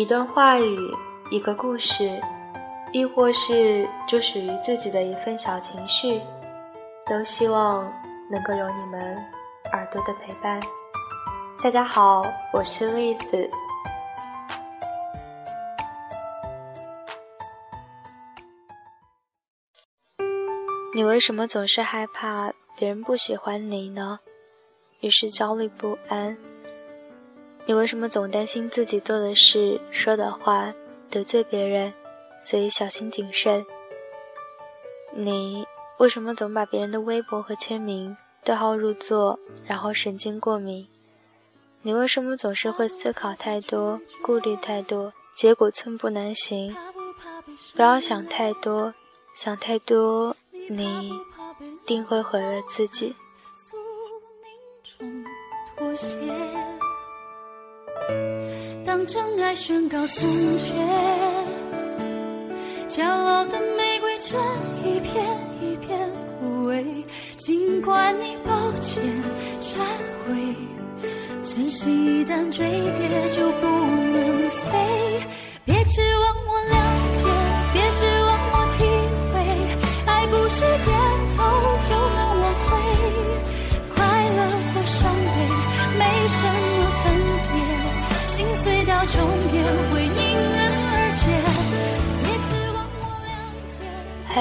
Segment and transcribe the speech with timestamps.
[0.00, 0.96] 一段话语，
[1.28, 2.18] 一个故事，
[2.90, 6.22] 亦或是就属于自己的一份小情绪，
[7.04, 7.84] 都希望
[8.30, 9.22] 能够有你们
[9.74, 10.58] 耳朵的陪伴。
[11.62, 13.50] 大家好，我是栗子。
[20.94, 24.20] 你为什么总是害怕别人不喜欢你呢？
[25.00, 26.49] 于是焦虑不安。
[27.70, 30.74] 你为什么总担心自己做的事、说的话
[31.08, 31.94] 得罪别人，
[32.42, 33.64] 所以小心谨慎？
[35.14, 35.64] 你
[36.00, 40.88] 为什么总把别人的微博和签名对号入座，然后神经过敏？
[41.82, 46.76] 你为什么总是会思考太多、顾虑太多，结果寸步难行？
[47.76, 48.92] 不要想太多，
[49.32, 50.36] 想太多。
[50.68, 51.12] 你
[51.86, 53.14] 定会毁了自己。
[58.90, 60.26] 当真爱宣告残
[60.58, 60.74] 缺，
[62.88, 64.36] 骄傲的玫瑰正
[64.84, 65.24] 一片
[65.62, 66.84] 一片枯萎。
[67.36, 68.50] 尽管你抱
[68.80, 69.00] 歉
[69.60, 69.78] 忏
[70.26, 70.56] 悔，
[71.44, 74.99] 真心一旦坠跌就不能飞。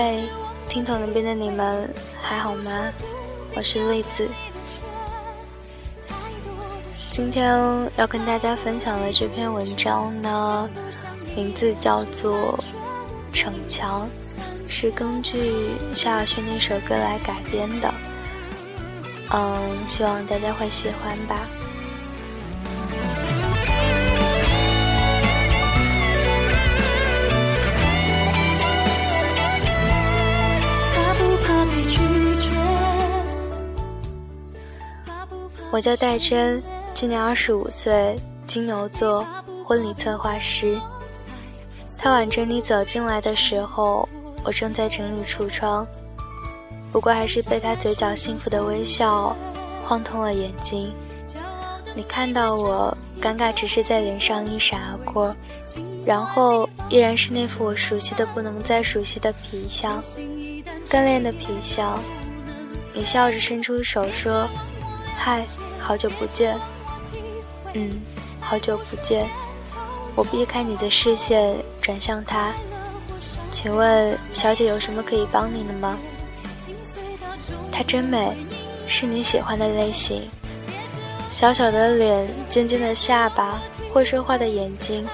[0.00, 0.28] 嘿，
[0.68, 2.70] 听筒那边的你们还好吗？
[3.56, 4.28] 我是栗子。
[7.10, 7.50] 今天
[7.96, 10.70] 要跟大家分享的这篇文章呢，
[11.34, 12.56] 名字叫做
[13.36, 14.08] 《逞强》，
[14.72, 15.52] 是根据
[15.96, 17.92] 萧亚轩那首歌来改编的。
[19.30, 21.40] 嗯，希望大家会喜欢吧。
[35.78, 36.60] 我叫戴真。
[36.92, 38.18] 今年二十五岁，
[38.48, 39.24] 金牛座，
[39.64, 40.76] 婚礼策划师。
[41.96, 44.08] 他挽着你走进来的时候，
[44.42, 45.86] 我正在整理橱窗，
[46.90, 49.36] 不过还是被他嘴角幸福的微笑
[49.84, 50.92] 晃痛了眼睛。
[51.94, 55.32] 你看到我，尴尬只是在脸上一闪而过，
[56.04, 60.02] 然后依然是那副我熟悉的不能再熟悉的皮相，
[60.88, 61.96] 干练的皮相。
[62.92, 64.48] 你笑着伸出手说
[65.16, 65.46] ：“嗨，
[65.88, 66.54] 好久不见。”
[67.72, 68.02] 嗯，
[68.42, 69.26] 好久不见。
[70.14, 72.52] 我避开你的视线，转向他。
[73.50, 75.98] 请问小姐有什么可以帮您的吗？
[77.72, 78.36] 她真美，
[78.86, 80.28] 是你喜欢的类型。
[81.30, 83.58] 小小的脸，尖尖的下巴，
[83.90, 85.08] 会说话的眼睛，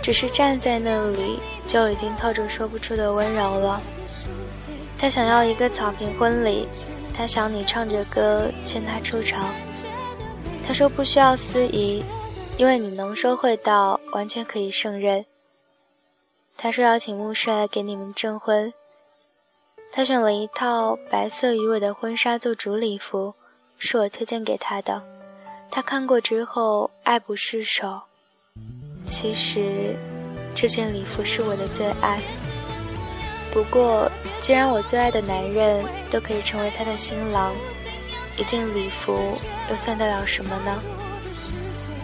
[0.00, 3.82] 只是站在那里就已经透着说不出的温柔了。
[4.96, 6.68] 他想要一个草坪婚礼，
[7.12, 9.52] 他想你唱着歌牵他出场。
[10.66, 12.02] 他说不需要司仪，
[12.56, 15.24] 因为你能说会道，完全可以胜任。
[16.56, 18.72] 他说要请牧师来给你们证婚。
[19.92, 23.34] 他选了一套白色鱼尾的婚纱做主礼服，
[23.78, 25.02] 是我推荐给他的。
[25.70, 28.00] 他看过之后爱不释手。
[29.06, 29.94] 其实，
[30.54, 32.20] 这件礼服是我的最爱。
[33.52, 34.10] 不过，
[34.40, 37.52] 既然我最爱的男人都可以成为他的新郎。
[38.36, 39.36] 一件礼服
[39.70, 40.82] 又算得了什么呢？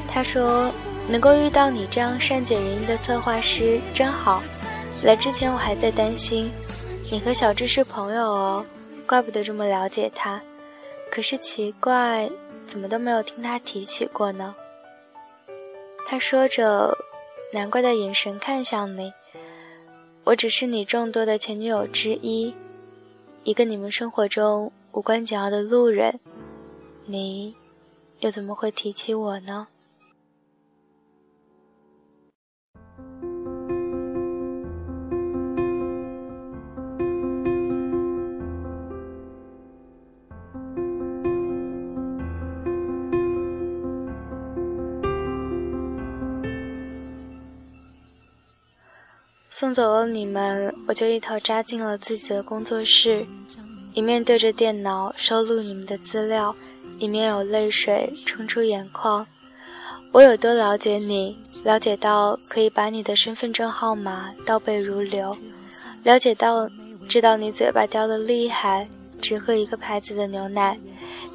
[0.08, 0.72] 他说
[1.08, 4.42] ：“能够遇到你这样善解人意的策划师真好。
[5.02, 6.50] 来之前我还在担心，
[7.10, 8.64] 你和小智是朋友哦，
[9.06, 10.41] 怪不得这么了解他。
[11.10, 12.30] 可是奇怪，
[12.66, 14.54] 怎么都没有听他提起过呢？”
[16.06, 16.97] 他说着，
[17.52, 19.12] 难怪的眼神看向你。
[20.24, 22.54] 我只是你众多的前女友之一，
[23.44, 24.72] 一个你们生活中。
[24.92, 26.20] 无关紧要的路人，
[27.06, 27.54] 你
[28.18, 29.68] 又怎么会提起我呢？
[49.53, 53.26] 送走了你们，我就一头扎进了自己的工作室。
[53.92, 56.54] 一面对着电脑收录你们的资料，
[56.98, 59.27] 一面有泪水冲出眼眶。
[60.13, 61.37] 我有多了解你？
[61.63, 65.37] 了解到可以把你的身份证号码倒背如流，
[66.03, 66.69] 了解到
[67.09, 68.89] 知道你嘴巴刁的厉害，
[69.21, 70.78] 只喝一个牌子的牛奶，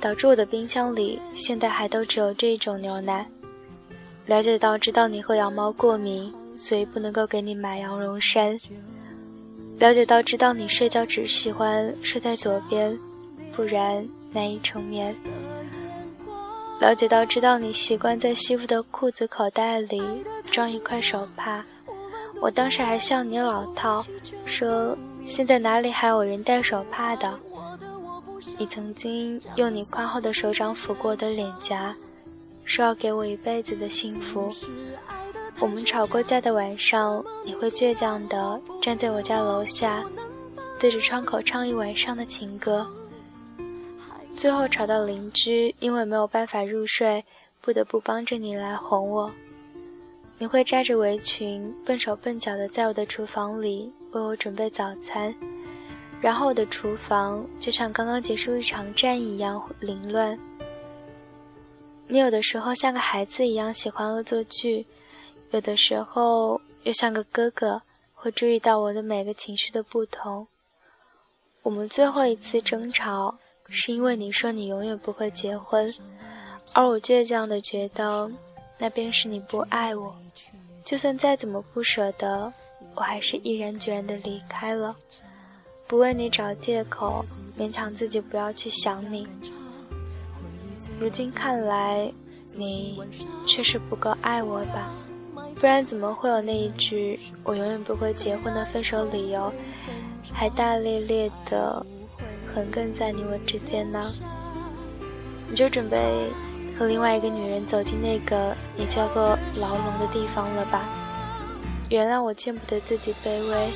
[0.02, 3.26] 导致我的冰箱里现在还都只有这种牛奶。
[4.26, 8.60] 了解到知道你和羊毛过敏，所以不能够给你买羊绒衫。
[9.78, 12.98] 了解到知道你睡觉只喜欢睡在左边，
[13.56, 15.16] 不然难以成眠。
[16.80, 20.02] 了解到知道你习惯在西服的裤子口袋里
[20.52, 21.64] 装一块手帕，
[22.42, 24.06] 我当时还笑你老套，
[24.46, 27.40] 说现在哪里还有人戴手帕的？
[28.58, 31.96] 你曾经用你宽厚的手掌抚过我的脸颊，
[32.64, 34.50] 说要给我一辈子的幸福。
[35.60, 40.04] 我们吵过架的晚上，你会倔强地站在我家楼下，
[40.78, 42.86] 对着窗口唱一晚上的情歌。
[44.36, 47.24] 最后吵到邻居，因为没有办法入睡，
[47.62, 49.32] 不得不帮着你来哄我。
[50.38, 55.34] 你会扎着围裙，笨手笨脚地在我的厨房里为我准备早餐，
[56.20, 60.38] 然后我的厨房就像刚刚结束一场战役一样凌乱。
[62.08, 64.86] 你有的时候像个孩子一样喜欢恶作剧。
[65.56, 67.82] 有的时候又像个哥哥，
[68.14, 70.46] 会注意到我的每个情绪的不同。
[71.62, 73.38] 我们最后一次争吵，
[73.70, 75.96] 是因为你说你永远不会结婚，
[76.74, 78.30] 而我倔强的觉得，
[78.78, 80.14] 那便是你不爱我。
[80.84, 82.52] 就算再怎么不舍得，
[82.94, 84.94] 我还是毅然决然的离开了，
[85.88, 87.24] 不为你找借口，
[87.58, 89.26] 勉强自己不要去想你。
[91.00, 92.12] 如今看来，
[92.58, 93.02] 你
[93.48, 94.94] 确实不够爱我吧。
[95.60, 99.52] 不然怎么会有那一句“我永远不会结婚”的分手理由，
[100.34, 101.84] 还大咧咧的
[102.54, 104.12] 横亘在你我之间呢？
[105.50, 106.30] 你就准备
[106.78, 110.84] 和另外一个女人走进那个你叫做牢笼的地方了吧？
[111.90, 113.70] 原谅我见不得自己卑微，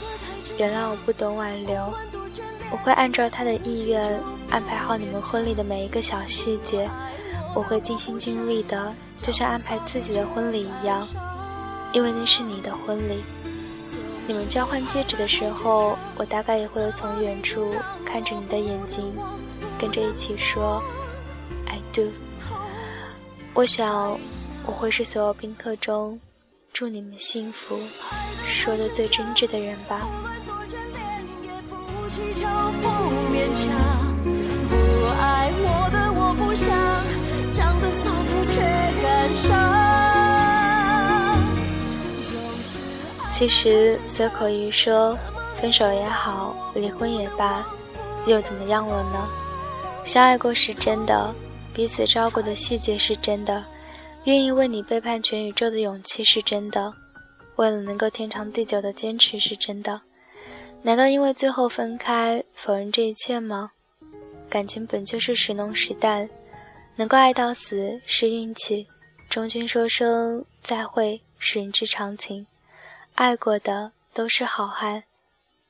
[0.58, 1.94] 原谅我不懂挽留，
[2.72, 6.90] 我会按照他的意愿安排好你们婚礼的每一个小细节，
[7.56, 11.08] 我会尽心尽力的，就像安排自己的婚礼一样。
[11.92, 13.24] 因为那是你的婚礼，
[14.28, 17.74] 你们交换戒指的时候，我大概也会从远处
[18.06, 19.14] 看着你的眼睛，
[19.78, 20.82] 跟着一起说
[21.68, 22.12] “I do”。
[23.56, 24.20] 我想，
[24.66, 26.20] 我会是所有宾客中
[26.72, 27.80] 祝你们幸福
[28.46, 30.08] 说的最真挚的人吧。
[43.40, 45.18] 其实随口一说，
[45.56, 47.66] 分手也好，离婚也罢，
[48.28, 49.30] 又怎么样了呢？
[50.04, 51.34] 相爱过是真的，
[51.74, 53.64] 彼此照顾的细节是真的，
[54.26, 56.94] 愿意为你背叛全宇宙的勇气是真的，
[57.56, 60.02] 为了能够天长地久的坚持是真的。
[60.82, 63.72] 难道因为最后分开，否认这一切吗？
[64.50, 66.30] 感情本就是时浓时淡，
[66.98, 68.86] 能够爱到死是运气，
[69.30, 72.46] 中间说声再会是人之常情。
[73.20, 75.04] 爱过的都是好汉，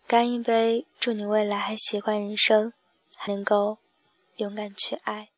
[0.06, 2.74] 干一杯，祝你未来还习惯人生，
[3.18, 3.80] 还能够
[4.36, 5.30] 勇敢去爱。